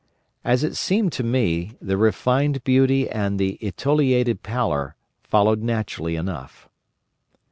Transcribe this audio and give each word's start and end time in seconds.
As 0.43 0.63
it 0.63 0.75
seemed 0.75 1.11
to 1.13 1.23
me, 1.23 1.73
the 1.79 1.95
refined 1.95 2.63
beauty 2.63 3.07
and 3.07 3.37
the 3.37 3.59
etiolated 3.61 4.41
pallor 4.41 4.95
followed 5.21 5.61
naturally 5.61 6.15
enough. 6.15 6.67